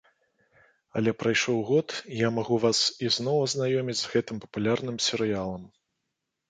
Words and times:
Але 1.01 1.13
прайшоў 1.23 1.59
год, 1.69 1.87
і 2.13 2.21
я 2.27 2.31
магу 2.39 2.55
вас 2.65 2.79
ізноў 3.09 3.37
азнаёміць 3.45 3.99
з 4.01 4.13
гэтым 4.17 4.35
папулярным 4.49 4.95
серыялам. 5.11 5.63